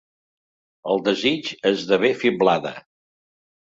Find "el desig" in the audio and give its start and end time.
0.93-1.53